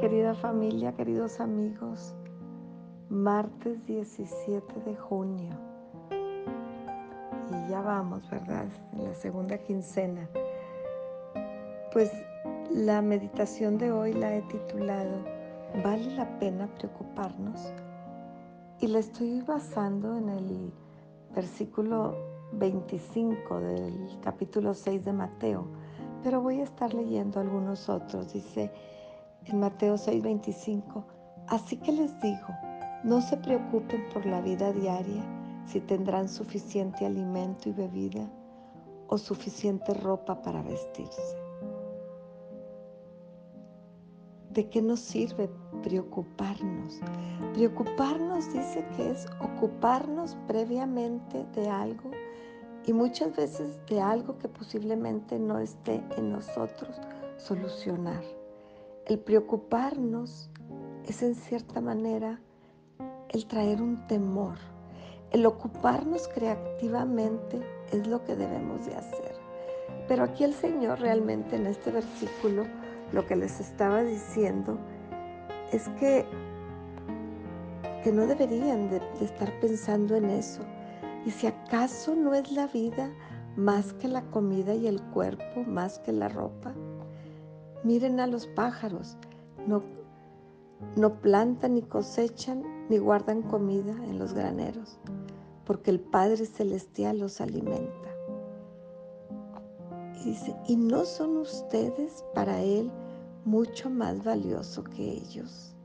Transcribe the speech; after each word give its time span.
Querida 0.00 0.34
familia, 0.34 0.92
queridos 0.92 1.40
amigos. 1.40 2.14
Martes 3.08 3.86
17 3.86 4.80
de 4.80 4.96
junio. 4.96 5.54
Y 7.50 7.70
ya 7.70 7.80
vamos, 7.80 8.28
¿verdad? 8.28 8.66
En 8.92 9.04
la 9.04 9.14
segunda 9.14 9.56
quincena. 9.58 10.28
Pues 11.92 12.10
la 12.70 13.02
meditación 13.02 13.78
de 13.78 13.92
hoy 13.92 14.12
la 14.12 14.34
he 14.34 14.42
titulado 14.42 15.22
¿Vale 15.82 16.14
la 16.16 16.38
pena 16.38 16.66
preocuparnos? 16.78 17.72
Y 18.80 18.88
la 18.88 18.98
estoy 18.98 19.42
basando 19.42 20.16
en 20.16 20.28
el 20.28 20.72
versículo 21.34 22.16
25 22.52 23.60
del 23.60 24.18
capítulo 24.22 24.74
6 24.74 25.04
de 25.04 25.12
Mateo, 25.12 25.66
pero 26.22 26.40
voy 26.40 26.60
a 26.60 26.64
estar 26.64 26.92
leyendo 26.92 27.40
algunos 27.40 27.88
otros. 27.88 28.32
Dice 28.32 28.72
en 29.46 29.60
Mateo 29.60 29.96
6:25, 29.96 31.04
así 31.48 31.76
que 31.76 31.92
les 31.92 32.20
digo, 32.20 32.48
no 33.04 33.20
se 33.20 33.36
preocupen 33.36 34.02
por 34.12 34.24
la 34.26 34.40
vida 34.40 34.72
diaria, 34.72 35.22
si 35.66 35.80
tendrán 35.80 36.28
suficiente 36.28 37.06
alimento 37.06 37.68
y 37.68 37.72
bebida 37.72 38.30
o 39.08 39.18
suficiente 39.18 39.94
ropa 39.94 40.40
para 40.42 40.62
vestirse. 40.62 41.36
¿De 44.50 44.68
qué 44.68 44.80
nos 44.80 45.00
sirve 45.00 45.50
preocuparnos? 45.82 47.00
Preocuparnos 47.54 48.52
dice 48.52 48.86
que 48.96 49.10
es 49.10 49.26
ocuparnos 49.40 50.36
previamente 50.46 51.44
de 51.54 51.68
algo 51.68 52.10
y 52.86 52.92
muchas 52.92 53.34
veces 53.34 53.84
de 53.86 54.00
algo 54.00 54.38
que 54.38 54.48
posiblemente 54.48 55.38
no 55.38 55.58
esté 55.58 56.02
en 56.16 56.30
nosotros 56.30 57.00
solucionar. 57.36 58.22
El 59.06 59.18
preocuparnos 59.18 60.48
es 61.06 61.22
en 61.22 61.34
cierta 61.34 61.82
manera 61.82 62.40
el 63.28 63.44
traer 63.44 63.82
un 63.82 64.06
temor. 64.06 64.56
El 65.30 65.44
ocuparnos 65.44 66.26
creativamente 66.28 67.60
es 67.92 68.06
lo 68.06 68.24
que 68.24 68.34
debemos 68.34 68.86
de 68.86 68.94
hacer. 68.94 69.34
Pero 70.08 70.24
aquí 70.24 70.42
el 70.44 70.54
Señor 70.54 71.00
realmente 71.00 71.56
en 71.56 71.66
este 71.66 71.90
versículo 71.90 72.64
lo 73.12 73.26
que 73.26 73.36
les 73.36 73.60
estaba 73.60 74.02
diciendo 74.02 74.78
es 75.70 75.86
que, 76.00 76.24
que 78.02 78.10
no 78.10 78.26
deberían 78.26 78.88
de, 78.88 79.00
de 79.00 79.24
estar 79.26 79.52
pensando 79.60 80.16
en 80.16 80.30
eso. 80.30 80.62
Y 81.26 81.30
si 81.30 81.46
acaso 81.46 82.14
no 82.14 82.32
es 82.32 82.50
la 82.52 82.68
vida 82.68 83.10
más 83.54 83.92
que 83.92 84.08
la 84.08 84.22
comida 84.30 84.72
y 84.72 84.86
el 84.86 85.02
cuerpo, 85.02 85.62
más 85.66 85.98
que 85.98 86.12
la 86.12 86.30
ropa. 86.30 86.74
Miren 87.84 88.18
a 88.18 88.26
los 88.26 88.46
pájaros, 88.46 89.18
no, 89.66 89.82
no 90.96 91.20
plantan 91.20 91.74
ni 91.74 91.82
cosechan 91.82 92.62
ni 92.88 92.96
guardan 92.96 93.42
comida 93.42 93.92
en 94.04 94.18
los 94.18 94.32
graneros, 94.32 94.98
porque 95.66 95.90
el 95.90 96.00
Padre 96.00 96.46
Celestial 96.46 97.18
los 97.18 97.42
alimenta. 97.42 98.08
Y 100.22 100.30
dice, 100.30 100.56
¿y 100.66 100.76
no 100.76 101.04
son 101.04 101.36
ustedes 101.36 102.24
para 102.34 102.62
Él 102.62 102.90
mucho 103.44 103.90
más 103.90 104.24
valioso 104.24 104.82
que 104.82 105.02
ellos? 105.02 105.76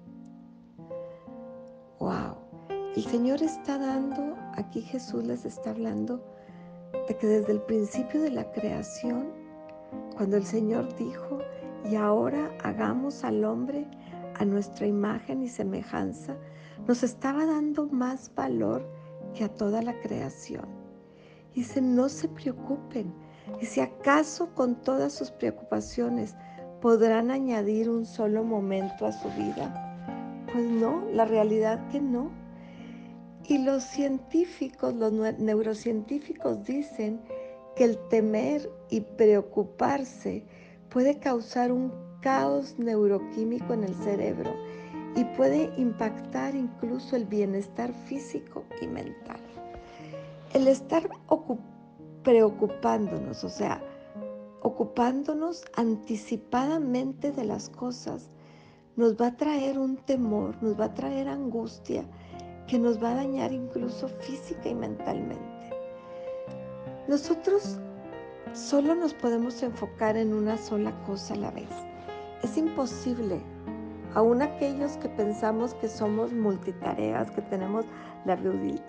¡Wow! 2.00 2.38
El 2.96 3.04
Señor 3.04 3.44
está 3.44 3.78
dando, 3.78 4.38
aquí 4.54 4.82
Jesús 4.82 5.26
les 5.26 5.44
está 5.44 5.72
hablando 5.72 6.24
de 7.10 7.18
que 7.18 7.28
desde 7.28 7.52
el 7.52 7.62
principio 7.62 8.22
de 8.22 8.32
la 8.32 8.50
creación, 8.54 9.28
cuando 10.16 10.38
el 10.38 10.46
Señor 10.46 10.96
dijo, 10.96 11.40
y 11.90 11.96
ahora 11.96 12.52
hagamos 12.64 13.24
al 13.24 13.44
hombre 13.44 13.86
a 14.36 14.46
nuestra 14.46 14.88
imagen 14.88 15.44
y 15.44 15.50
semejanza, 15.50 16.36
nos 16.88 17.04
estaba 17.04 17.46
dando 17.46 17.88
más 17.88 18.34
valor 18.36 18.90
que 19.34 19.44
a 19.44 19.50
toda 19.50 19.82
la 19.82 20.00
creación. 20.00 20.66
Dice, 21.54 21.82
no 21.82 22.10
se 22.10 22.28
preocupen. 22.30 23.14
Y 23.62 23.66
si 23.66 23.82
acaso 23.82 24.54
con 24.54 24.76
todas 24.82 25.14
sus 25.14 25.32
preocupaciones 25.32 26.36
podrán 26.82 27.32
añadir 27.32 27.90
un 27.90 28.06
solo 28.06 28.44
momento 28.44 29.06
a 29.06 29.12
su 29.12 29.28
vida, 29.30 30.46
pues 30.52 30.70
no, 30.70 31.04
la 31.12 31.26
realidad 31.26 31.88
que 31.90 32.00
no. 32.00 32.32
Y 33.46 33.58
los 33.58 33.84
científicos, 33.84 34.94
los 34.94 35.12
neurocientíficos 35.12 36.64
dicen 36.64 37.22
que 37.76 37.84
el 37.86 37.98
temer 38.10 38.70
y 38.90 39.02
preocuparse 39.02 40.46
puede 40.90 41.20
causar 41.20 41.72
un 41.72 41.92
caos 42.22 42.76
neuroquímico 42.78 43.74
en 43.74 43.84
el 43.84 43.96
cerebro 43.96 44.54
y 45.16 45.24
puede 45.36 45.72
impactar 45.78 46.56
incluso 46.56 47.16
el 47.16 47.26
bienestar 47.26 47.94
físico 47.94 48.64
y 48.82 48.88
mental. 48.88 49.40
El 50.54 50.68
estar 50.68 51.10
preocupándonos, 52.24 53.44
o 53.44 53.50
sea, 53.50 53.82
ocupándonos 54.62 55.64
anticipadamente 55.76 57.32
de 57.32 57.46
las 57.46 57.70
cosas, 57.70 58.30
nos 58.96 59.16
va 59.16 59.28
a 59.28 59.38
traer 59.38 59.80
un 59.80 59.98
temor, 59.98 60.62
nos 60.62 60.80
va 60.80 60.86
a 60.86 60.94
traer 60.94 61.28
angustia 61.28 62.04
que 62.68 62.78
nos 62.78 63.02
va 63.02 63.12
a 63.12 63.16
dañar 63.16 63.52
incluso 63.54 64.08
física 64.08 64.70
y 64.70 64.76
mentalmente. 64.76 65.70
Nosotros 67.08 67.80
Solo 68.54 68.96
nos 68.96 69.14
podemos 69.14 69.62
enfocar 69.62 70.18
en 70.18 70.34
una 70.34 70.58
sola 70.58 70.92
cosa 71.06 71.36
a 71.36 71.38
la 71.38 71.52
vez. 71.52 71.70
Es 72.42 72.58
imposible. 72.58 73.42
Aún 74.16 74.42
aquellos 74.42 74.98
que 74.98 75.08
pensamos 75.08 75.76
que 75.76 75.88
somos 75.88 76.34
multitareas, 76.34 77.30
que 77.30 77.44
tenemos 77.44 77.86
la, 78.26 78.34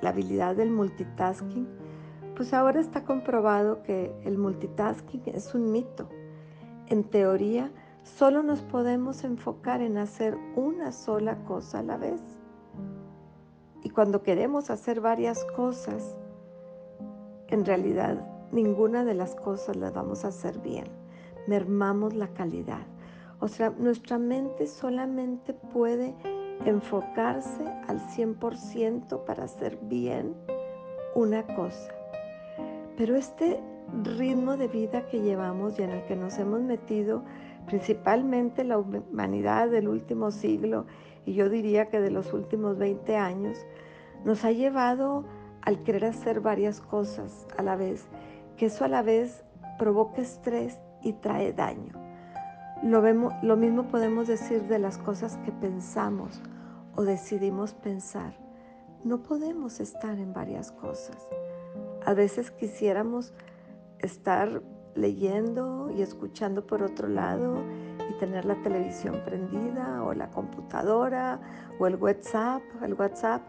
habilidad 0.09 0.57
del 0.57 0.71
multitasking, 0.71 1.69
pues 2.37 2.55
ahora 2.55 2.81
está 2.81 3.05
comprobado 3.05 3.83
que 3.83 4.11
el 4.25 4.39
multitasking 4.39 5.23
es 5.27 5.55
un 5.55 5.71
mito. 5.71 6.09
En 6.87 7.05
teoría, 7.05 7.71
solo 8.03 8.43
nos 8.43 8.63
podemos 8.63 9.25
enfocar 9.25 9.83
en 9.83 9.99
hacer 9.99 10.39
una 10.57 10.91
sola 10.91 11.37
cosa 11.45 11.81
a 11.81 11.83
la 11.83 11.99
vez. 11.99 12.23
Y 13.83 13.91
cuando 13.91 14.23
queremos 14.23 14.71
hacer 14.71 15.03
varias 15.03 15.45
cosas, 15.55 16.17
en 17.49 17.67
realidad 17.67 18.40
ninguna 18.53 19.05
de 19.05 19.15
las 19.15 19.35
cosas 19.35 19.77
las 19.77 19.93
vamos 19.93 20.25
a 20.25 20.29
hacer 20.29 20.59
bien. 20.59 20.87
Mermamos 21.47 22.15
la 22.15 22.29
calidad. 22.29 22.87
O 23.41 23.49
sea, 23.49 23.71
nuestra 23.71 24.19
mente 24.19 24.67
solamente 24.67 25.55
puede 25.55 26.15
enfocarse 26.65 27.65
al 27.89 28.01
100% 28.01 29.25
para 29.25 29.45
hacer 29.45 29.79
bien 29.83 30.35
una 31.15 31.47
cosa. 31.55 31.95
Pero 32.97 33.17
este 33.17 33.61
ritmo 34.05 34.57
de 34.57 34.69
vida 34.69 35.07
que 35.07 35.21
llevamos 35.21 35.79
y 35.79 35.83
en 35.83 35.91
el 35.91 36.05
que 36.05 36.17
nos 36.17 36.39
hemos 36.39 36.61
metido, 36.61 37.25
principalmente 37.67 38.63
la 38.63 38.79
humanidad 38.79 39.71
del 39.71 39.89
último 39.89 40.31
siglo, 40.31 40.87
y 41.25 41.35
yo 41.35 41.49
diría 41.49 41.89
que 41.89 42.01
de 42.01 42.11
los 42.11 42.33
últimos 42.33 42.79
20 42.79 43.17
años, 43.17 43.59
nos 44.25 44.45
ha 44.45 44.53
llevado 44.53 45.25
al 45.63 45.83
querer 45.83 46.07
hacer 46.07 46.41
varias 46.41 46.81
cosas 46.81 47.47
a 47.57 47.63
la 47.63 47.77
vez 47.77 48.07
que 48.61 48.67
eso 48.67 48.85
a 48.85 48.89
la 48.89 49.01
vez 49.01 49.43
provoca 49.79 50.21
estrés 50.21 50.79
y 51.01 51.15
trae 51.15 51.55
daño. 51.55 51.95
Lo, 52.83 53.01
vemos, 53.01 53.33
lo 53.43 53.57
mismo 53.57 53.85
podemos 53.85 54.29
decir 54.29 54.65
de 54.65 54.79
las 54.79 54.99
cosas 54.99 55.39
que 55.47 55.51
pensamos 55.51 56.43
o 56.95 57.05
decidimos 57.05 57.73
pensar. 57.73 58.35
No 59.03 59.23
podemos 59.23 59.81
estar 59.81 60.19
en 60.19 60.35
varias 60.35 60.73
cosas. 60.73 61.17
A 62.05 62.13
veces 62.13 62.51
quisiéramos 62.51 63.33
estar 63.99 64.61
leyendo 64.95 65.91
y 65.97 66.03
escuchando 66.03 66.67
por 66.67 66.83
otro 66.83 67.09
lado 67.09 67.65
y 68.11 68.19
tener 68.19 68.45
la 68.45 68.57
televisión 68.57 69.23
prendida 69.25 70.05
o 70.05 70.13
la 70.13 70.29
computadora 70.29 71.41
o 71.79 71.87
el 71.87 71.97
WhatsApp, 71.97 72.61
el 72.83 72.93
WhatsApp. 72.93 73.41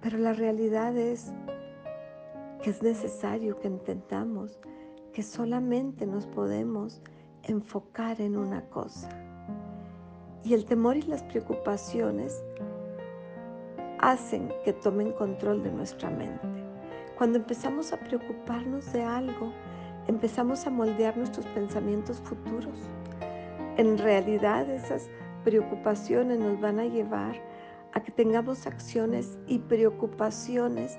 Pero 0.00 0.16
la 0.16 0.32
realidad 0.32 0.96
es 0.96 1.34
que 2.64 2.70
es 2.70 2.82
necesario 2.82 3.60
que 3.60 3.68
entendamos 3.68 4.58
que 5.12 5.22
solamente 5.22 6.06
nos 6.06 6.26
podemos 6.26 7.02
enfocar 7.42 8.22
en 8.22 8.38
una 8.38 8.62
cosa. 8.70 9.10
Y 10.44 10.54
el 10.54 10.64
temor 10.64 10.96
y 10.96 11.02
las 11.02 11.22
preocupaciones 11.24 12.42
hacen 13.98 14.50
que 14.64 14.72
tomen 14.72 15.12
control 15.12 15.62
de 15.62 15.72
nuestra 15.72 16.08
mente. 16.08 16.48
Cuando 17.18 17.36
empezamos 17.36 17.92
a 17.92 18.00
preocuparnos 18.00 18.90
de 18.94 19.02
algo, 19.02 19.52
empezamos 20.06 20.66
a 20.66 20.70
moldear 20.70 21.18
nuestros 21.18 21.44
pensamientos 21.48 22.18
futuros. 22.22 22.78
En 23.76 23.98
realidad 23.98 24.70
esas 24.70 25.10
preocupaciones 25.44 26.38
nos 26.38 26.58
van 26.62 26.78
a 26.78 26.86
llevar 26.86 27.36
a 27.92 28.02
que 28.02 28.10
tengamos 28.10 28.66
acciones 28.66 29.38
y 29.46 29.58
preocupaciones 29.58 30.98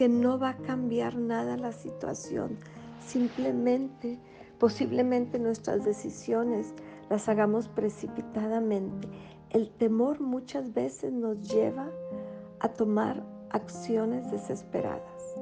que 0.00 0.08
no 0.08 0.38
va 0.38 0.48
a 0.48 0.56
cambiar 0.56 1.14
nada 1.16 1.58
la 1.58 1.72
situación. 1.72 2.56
Simplemente, 3.06 4.18
posiblemente 4.58 5.38
nuestras 5.38 5.84
decisiones 5.84 6.72
las 7.10 7.28
hagamos 7.28 7.68
precipitadamente. 7.68 9.06
El 9.50 9.68
temor 9.68 10.18
muchas 10.22 10.72
veces 10.72 11.12
nos 11.12 11.46
lleva 11.46 11.90
a 12.60 12.68
tomar 12.70 13.22
acciones 13.50 14.30
desesperadas. 14.30 15.34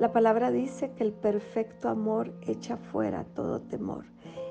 La 0.00 0.12
palabra 0.12 0.50
dice 0.50 0.90
que 0.96 1.04
el 1.04 1.12
perfecto 1.12 1.88
amor 1.88 2.34
echa 2.48 2.78
fuera 2.78 3.26
todo 3.32 3.60
temor. 3.60 4.06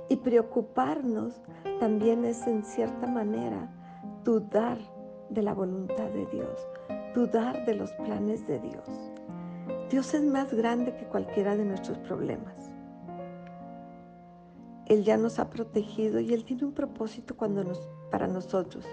Y 0.08 0.16
preocuparnos 0.16 1.42
también 1.82 2.24
es 2.24 2.48
en 2.48 2.64
cierta 2.64 3.08
manera 3.08 3.76
dudar 4.24 4.78
de 5.30 5.42
la 5.42 5.54
voluntad 5.54 6.10
de 6.12 6.26
Dios, 6.28 6.66
dudar 7.18 7.66
de 7.66 7.74
los 7.74 7.92
planes 7.94 8.46
de 8.46 8.60
Dios. 8.60 8.88
Dios 9.90 10.14
es 10.14 10.22
más 10.22 10.54
grande 10.54 10.96
que 10.96 11.06
cualquiera 11.06 11.58
de 11.58 11.66
nuestros 11.66 11.98
problemas. 11.98 12.54
Él 14.86 15.04
ya 15.04 15.18
nos 15.18 15.40
ha 15.40 15.50
protegido 15.50 16.20
y 16.20 16.32
Él 16.36 16.46
tiene 16.46 16.66
un 16.66 16.74
propósito 16.74 17.36
para 17.36 18.28
nosotros. 18.28 18.86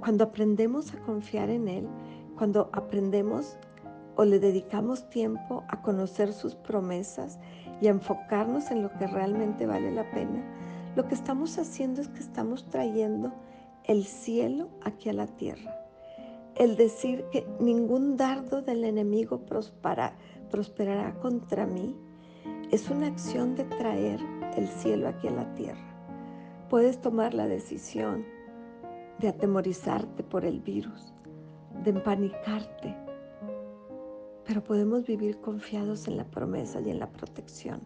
Cuando 0.00 0.24
aprendemos 0.24 0.92
a 0.92 0.98
confiar 0.98 1.48
en 1.48 1.68
Él, 1.68 1.88
cuando 2.36 2.68
aprendemos 2.74 3.56
o 4.16 4.26
le 4.26 4.38
dedicamos 4.40 5.08
tiempo 5.08 5.64
a 5.68 5.80
conocer 5.80 6.34
sus 6.34 6.54
promesas 6.54 7.38
y 7.80 7.86
a 7.86 7.92
enfocarnos 7.92 8.70
en 8.70 8.82
lo 8.82 8.92
que 8.98 9.06
realmente 9.06 9.64
vale 9.64 9.90
la 9.90 10.08
pena, 10.10 10.44
lo 10.96 11.08
que 11.08 11.14
estamos 11.14 11.56
haciendo 11.56 12.02
es 12.02 12.08
que 12.08 12.20
estamos 12.20 12.68
trayendo 12.68 13.32
el 13.84 14.04
cielo 14.04 14.68
aquí 14.84 15.08
a 15.08 15.14
la 15.14 15.26
tierra. 15.26 15.87
El 16.58 16.76
decir 16.76 17.24
que 17.30 17.46
ningún 17.60 18.16
dardo 18.16 18.62
del 18.62 18.82
enemigo 18.82 19.46
prosperará 19.46 21.14
contra 21.20 21.66
mí 21.66 21.94
es 22.72 22.90
una 22.90 23.06
acción 23.06 23.54
de 23.54 23.62
traer 23.62 24.18
el 24.56 24.66
cielo 24.66 25.06
aquí 25.06 25.28
a 25.28 25.30
la 25.30 25.54
tierra. 25.54 25.94
Puedes 26.68 27.00
tomar 27.00 27.32
la 27.32 27.46
decisión 27.46 28.24
de 29.20 29.28
atemorizarte 29.28 30.24
por 30.24 30.44
el 30.44 30.58
virus, 30.58 31.14
de 31.84 31.90
empanicarte, 31.90 32.96
pero 34.44 34.64
podemos 34.64 35.06
vivir 35.06 35.40
confiados 35.40 36.08
en 36.08 36.16
la 36.16 36.24
promesa 36.24 36.80
y 36.80 36.90
en 36.90 36.98
la 36.98 37.12
protección. 37.12 37.82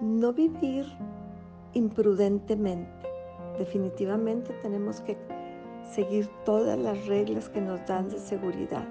No 0.00 0.32
vivir 0.32 0.84
imprudentemente. 1.74 3.06
Definitivamente 3.56 4.52
tenemos 4.62 5.00
que 5.00 5.16
seguir 5.94 6.28
todas 6.44 6.78
las 6.78 7.06
reglas 7.06 7.48
que 7.48 7.60
nos 7.60 7.84
dan 7.86 8.08
de 8.08 8.18
seguridad, 8.18 8.86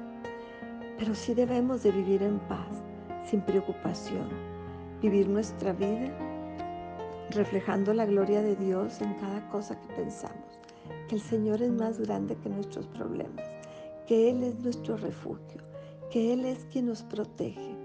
pero 0.98 1.16
sí 1.16 1.34
debemos 1.34 1.84
de 1.84 1.92
vivir 1.92 2.22
en 2.22 2.40
paz, 2.40 2.68
sin 3.26 3.42
preocupación, 3.42 4.30
vivir 5.02 5.28
nuestra 5.28 5.74
vida 5.74 6.12
reflejando 7.32 7.94
la 7.94 8.06
gloria 8.06 8.42
de 8.42 8.56
Dios 8.56 9.02
en 9.02 9.14
cada 9.16 9.48
cosa 9.50 9.80
que 9.80 9.88
pensamos, 9.94 10.60
que 11.08 11.16
el 11.16 11.22
Señor 11.22 11.62
es 11.62 11.72
más 11.72 12.00
grande 12.00 12.36
que 12.36 12.50
nuestros 12.50 12.88
problemas, 12.88 13.46
que 14.06 14.30
Él 14.30 14.44
es 14.44 14.60
nuestro 14.60 14.98
refugio, 14.98 15.62
que 16.12 16.34
Él 16.34 16.46
es 16.46 16.66
quien 16.66 16.88
nos 16.88 17.04
protege, 17.04 17.76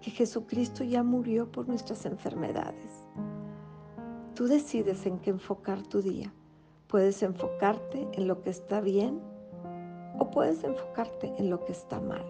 que 0.00 0.10
Jesucristo 0.10 0.84
ya 0.84 1.02
murió 1.02 1.50
por 1.50 1.68
nuestras 1.68 2.04
enfermedades. 2.04 3.04
Tú 4.34 4.46
decides 4.46 5.06
en 5.06 5.18
qué 5.18 5.30
enfocar 5.30 5.82
tu 5.82 6.02
día. 6.02 6.32
Puedes 6.88 7.22
enfocarte 7.22 8.06
en 8.12 8.28
lo 8.28 8.42
que 8.42 8.50
está 8.50 8.80
bien 8.80 9.20
o 10.18 10.30
puedes 10.30 10.62
enfocarte 10.64 11.32
en 11.38 11.50
lo 11.50 11.64
que 11.64 11.72
está 11.72 12.00
mal. 12.00 12.24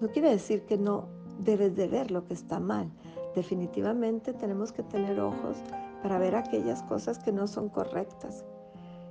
No 0.00 0.08
quiere 0.08 0.30
decir 0.30 0.66
que 0.66 0.76
no 0.76 1.06
debes 1.38 1.76
de 1.76 1.86
ver 1.86 2.10
lo 2.10 2.24
que 2.24 2.34
está 2.34 2.60
mal. 2.60 2.90
Definitivamente 3.34 4.32
tenemos 4.32 4.72
que 4.72 4.82
tener 4.82 5.20
ojos 5.20 5.56
para 6.02 6.18
ver 6.18 6.34
aquellas 6.34 6.82
cosas 6.82 7.18
que 7.18 7.32
no 7.32 7.46
son 7.46 7.68
correctas. 7.68 8.44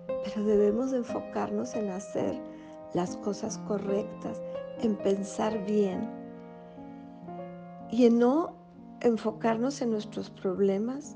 Pero 0.07 0.45
debemos 0.45 0.93
enfocarnos 0.93 1.75
en 1.75 1.89
hacer 1.89 2.39
las 2.93 3.17
cosas 3.17 3.57
correctas, 3.59 4.41
en 4.81 4.95
pensar 4.97 5.65
bien 5.65 6.09
y 7.89 8.05
en 8.05 8.19
no 8.19 8.55
enfocarnos 9.01 9.81
en 9.81 9.91
nuestros 9.91 10.29
problemas, 10.29 11.15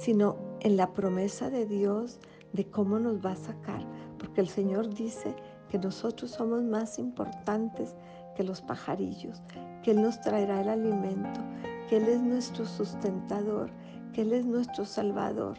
sino 0.00 0.36
en 0.60 0.76
la 0.76 0.92
promesa 0.92 1.50
de 1.50 1.66
Dios 1.66 2.18
de 2.54 2.70
cómo 2.70 2.98
nos 2.98 3.24
va 3.24 3.32
a 3.32 3.36
sacar, 3.36 3.84
porque 4.18 4.40
el 4.40 4.48
Señor 4.48 4.88
dice 4.94 5.34
que 5.68 5.78
nosotros 5.78 6.30
somos 6.30 6.62
más 6.62 6.98
importantes 6.98 7.96
que 8.36 8.44
los 8.44 8.62
pajarillos, 8.62 9.42
que 9.82 9.90
Él 9.90 10.00
nos 10.00 10.20
traerá 10.20 10.60
el 10.62 10.68
alimento, 10.68 11.40
que 11.88 11.96
Él 11.96 12.04
es 12.04 12.22
nuestro 12.22 12.64
sustentador, 12.64 13.70
que 14.12 14.22
Él 14.22 14.32
es 14.32 14.46
nuestro 14.46 14.84
salvador, 14.84 15.58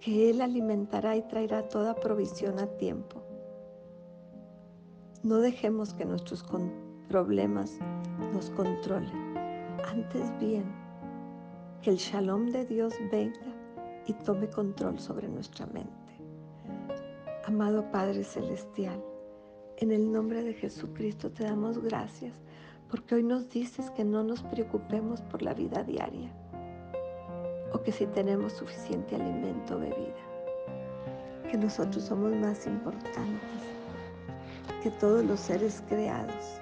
que 0.00 0.30
Él 0.30 0.40
alimentará 0.40 1.16
y 1.16 1.22
traerá 1.22 1.68
toda 1.68 1.96
provisión 1.96 2.60
a 2.60 2.66
tiempo. 2.66 3.20
No 5.24 5.38
dejemos 5.38 5.92
que 5.92 6.04
nuestros 6.04 6.44
problemas 7.08 7.78
nos 8.32 8.50
controlen. 8.50 9.36
Antes 9.90 10.30
bien, 10.38 10.64
que 11.82 11.90
el 11.90 11.96
shalom 11.96 12.46
de 12.46 12.64
Dios 12.64 12.94
venga 13.10 13.57
y 14.08 14.14
tome 14.14 14.48
control 14.48 14.98
sobre 14.98 15.28
nuestra 15.28 15.66
mente. 15.66 15.92
Amado 17.44 17.90
Padre 17.92 18.24
Celestial, 18.24 19.04
en 19.76 19.92
el 19.92 20.10
nombre 20.10 20.42
de 20.42 20.54
Jesucristo 20.54 21.30
te 21.30 21.44
damos 21.44 21.78
gracias 21.78 22.32
porque 22.90 23.16
hoy 23.16 23.22
nos 23.22 23.50
dices 23.50 23.90
que 23.90 24.04
no 24.04 24.24
nos 24.24 24.42
preocupemos 24.42 25.20
por 25.20 25.42
la 25.42 25.52
vida 25.52 25.84
diaria 25.84 26.32
o 27.74 27.82
que 27.82 27.92
si 27.92 28.06
tenemos 28.06 28.54
suficiente 28.54 29.14
alimento 29.14 29.76
o 29.76 29.78
bebida, 29.78 30.24
que 31.50 31.58
nosotros 31.58 32.02
somos 32.02 32.34
más 32.34 32.66
importantes 32.66 33.50
que 34.82 34.90
todos 34.92 35.22
los 35.22 35.38
seres 35.38 35.82
creados 35.86 36.60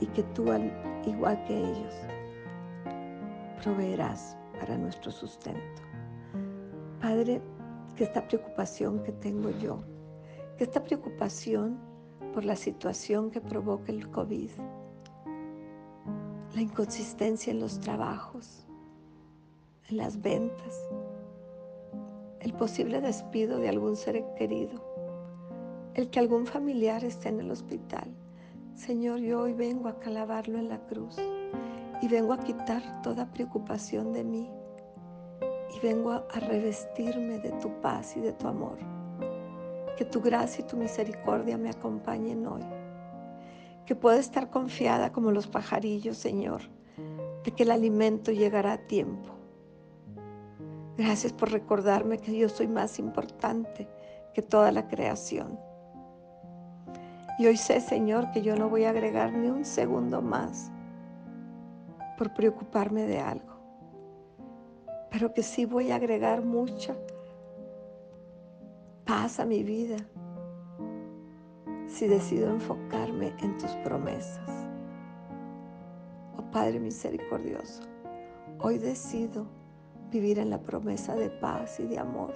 y 0.00 0.06
que 0.06 0.22
tú, 0.34 0.46
igual 1.04 1.44
que 1.44 1.58
ellos, 1.58 1.94
proveerás 3.62 4.36
para 4.62 4.78
nuestro 4.78 5.10
sustento. 5.10 5.82
Padre, 7.00 7.42
que 7.96 8.04
esta 8.04 8.28
preocupación 8.28 9.02
que 9.02 9.10
tengo 9.10 9.50
yo, 9.50 9.78
que 10.56 10.62
esta 10.62 10.84
preocupación 10.84 11.80
por 12.32 12.44
la 12.44 12.54
situación 12.54 13.32
que 13.32 13.40
provoca 13.40 13.90
el 13.90 14.08
COVID, 14.08 14.50
la 16.54 16.60
inconsistencia 16.60 17.50
en 17.50 17.58
los 17.58 17.80
trabajos, 17.80 18.64
en 19.88 19.96
las 19.96 20.22
ventas, 20.22 20.88
el 22.38 22.52
posible 22.52 23.00
despido 23.00 23.58
de 23.58 23.68
algún 23.68 23.96
ser 23.96 24.24
querido, 24.36 24.80
el 25.94 26.08
que 26.08 26.20
algún 26.20 26.46
familiar 26.46 27.02
esté 27.02 27.30
en 27.30 27.40
el 27.40 27.50
hospital. 27.50 28.14
Señor, 28.76 29.18
yo 29.18 29.40
hoy 29.40 29.54
vengo 29.54 29.88
a 29.88 29.98
calabarlo 29.98 30.56
en 30.58 30.68
la 30.68 30.78
cruz 30.86 31.16
y 32.00 32.08
vengo 32.08 32.32
a 32.32 32.38
quitar 32.38 33.00
toda 33.02 33.32
preocupación 33.32 34.12
de 34.12 34.24
mí 34.24 34.50
vengo 35.82 36.12
a, 36.12 36.22
revestirme 36.40 37.38
de 37.38 37.50
tu 37.60 37.68
paz 37.80 38.16
y 38.16 38.20
de 38.20 38.32
tu 38.32 38.46
amor. 38.46 38.78
Que 39.96 40.04
tu 40.04 40.20
gracia 40.20 40.64
y 40.64 40.66
tu 40.66 40.76
misericordia 40.76 41.58
me 41.58 41.70
acompañen 41.70 42.46
hoy. 42.46 42.62
Que 43.84 43.96
pueda 43.96 44.18
estar 44.18 44.48
confiada 44.50 45.12
como 45.12 45.32
los 45.32 45.48
pajarillos, 45.48 46.16
Señor, 46.16 46.62
de 47.44 47.50
que 47.50 47.64
el 47.64 47.72
alimento 47.72 48.30
llegará 48.30 48.74
a 48.74 48.86
tiempo. 48.86 49.30
Gracias 50.96 51.32
por 51.32 51.50
recordarme 51.50 52.18
que 52.18 52.36
yo 52.36 52.48
soy 52.48 52.68
más 52.68 52.98
importante 52.98 53.88
que 54.34 54.42
toda 54.42 54.70
la 54.72 54.86
creación. 54.88 55.58
Y 57.38 57.46
hoy 57.46 57.56
sé, 57.56 57.80
Señor, 57.80 58.30
que 58.30 58.42
yo 58.42 58.56
no 58.56 58.68
voy 58.68 58.84
a 58.84 58.90
agregar 58.90 59.32
ni 59.32 59.48
un 59.48 59.64
segundo 59.64 60.22
más 60.22 60.70
por 62.16 62.32
preocuparme 62.34 63.06
de 63.06 63.18
algo, 63.18 63.51
pero 65.12 65.34
que 65.34 65.42
sí 65.42 65.66
voy 65.66 65.92
a 65.92 65.96
agregar 65.96 66.42
mucha 66.42 66.96
paz 69.04 69.38
a 69.38 69.44
mi 69.44 69.62
vida 69.62 69.98
si 71.86 72.08
decido 72.08 72.48
enfocarme 72.48 73.34
en 73.40 73.58
tus 73.58 73.70
promesas. 73.84 74.48
Oh 76.38 76.50
Padre 76.50 76.80
misericordioso, 76.80 77.82
hoy 78.60 78.78
decido 78.78 79.46
vivir 80.10 80.38
en 80.38 80.48
la 80.48 80.62
promesa 80.62 81.14
de 81.14 81.28
paz 81.28 81.78
y 81.78 81.84
de 81.84 81.98
amor 81.98 82.34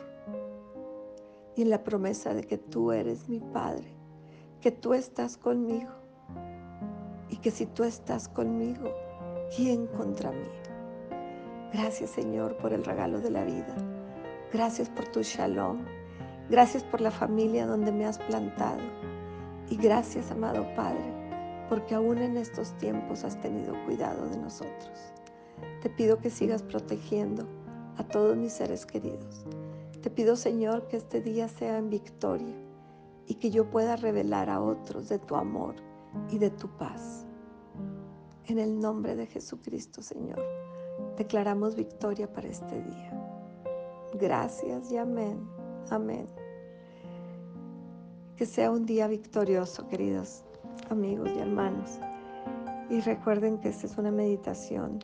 y 1.57 1.63
en 1.63 1.71
la 1.71 1.83
promesa 1.83 2.35
de 2.35 2.45
que 2.45 2.59
tú 2.59 2.93
eres 2.93 3.27
mi 3.29 3.41
Padre 3.41 3.97
que 4.61 4.73
tú 4.73 4.95
estás 4.95 5.37
conmigo 5.37 5.93
y 7.31 7.37
que 7.37 7.51
si 7.51 7.67
tú 7.67 7.85
estás 7.85 8.29
conmigo, 8.29 8.93
¿quién 9.55 9.87
contra 9.87 10.33
mí? 10.33 10.66
Gracias 11.73 12.11
Señor 12.11 12.57
por 12.59 12.73
el 12.73 12.85
regalo 12.85 13.21
de 13.21 13.31
la 13.31 13.45
vida. 13.45 13.75
Gracias 14.53 14.89
por 14.89 15.07
tu 15.09 15.23
shalom. 15.23 15.85
Gracias 16.49 16.85
por 16.85 17.01
la 17.01 17.11
familia 17.11 17.67
donde 17.67 17.91
me 17.91 18.07
has 18.07 18.19
plantado. 18.19 18.81
Y 19.69 19.77
gracias, 19.77 20.31
amado 20.31 20.65
Padre, 20.77 21.13
porque 21.69 21.95
aún 21.95 22.19
en 22.19 22.37
estos 22.37 22.73
tiempos 22.79 23.25
has 23.25 23.41
tenido 23.41 23.75
cuidado 23.85 24.29
de 24.29 24.39
nosotros. 24.39 25.13
Te 25.83 25.91
pido 25.91 26.21
que 26.21 26.31
sigas 26.31 26.63
protegiendo 26.63 27.47
a 27.97 28.05
todos 28.05 28.37
mis 28.37 28.53
seres 28.53 28.87
queridos. 28.87 29.45
Te 30.03 30.11
pido, 30.11 30.37
Señor, 30.37 30.87
que 30.87 30.99
este 30.99 31.21
día 31.21 31.49
sea 31.49 31.79
en 31.79 31.91
victoria 31.91 32.55
y 33.27 33.35
que 33.35 33.51
yo 33.51 33.69
pueda 33.69 33.97
revelar 33.97 34.49
a 34.51 34.61
otros 34.61 35.09
de 35.09 35.19
tu 35.19 35.35
amor 35.35 35.75
y 36.31 36.39
de 36.39 36.51
tu 36.51 36.69
paz. 36.77 37.27
En 38.45 38.61
el 38.61 38.79
nombre 38.79 39.17
de 39.17 39.27
Jesucristo, 39.27 40.03
Señor, 40.03 40.41
declaramos 41.17 41.75
victoria 41.75 42.31
para 42.33 42.49
este 42.49 42.83
día. 42.83 43.11
Gracias 44.15 44.91
y 44.91 44.97
amén. 44.97 45.49
Amén. 45.91 46.29
Que 48.37 48.47
sea 48.47 48.71
un 48.71 48.85
día 48.85 49.09
victorioso, 49.09 49.89
queridos 49.89 50.45
amigos 50.91 51.31
y 51.35 51.39
hermanos. 51.39 51.99
Y 52.91 53.01
recuerden 53.01 53.59
que 53.59 53.71
esta 53.71 53.87
es 53.87 53.97
una 53.97 54.11
meditación 54.11 55.01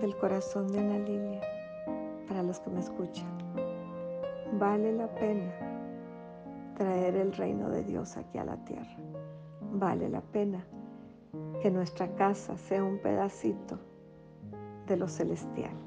del 0.00 0.16
corazón 0.16 0.72
de 0.72 0.80
Ana 0.80 0.98
Lilia 0.98 1.40
para 2.26 2.42
los 2.42 2.58
que 2.60 2.70
me 2.70 2.80
escuchan. 2.80 3.28
Vale 4.58 4.92
la 4.92 5.08
pena 5.14 5.52
traer 6.76 7.16
el 7.16 7.32
reino 7.32 7.68
de 7.70 7.84
Dios 7.84 8.16
aquí 8.16 8.38
a 8.38 8.44
la 8.44 8.56
tierra. 8.64 8.96
Vale 9.72 10.08
la 10.08 10.20
pena 10.20 10.64
que 11.62 11.70
nuestra 11.70 12.08
casa 12.14 12.56
sea 12.56 12.82
un 12.82 12.98
pedacito 12.98 13.78
de 14.86 14.96
lo 14.96 15.08
celestial. 15.08 15.83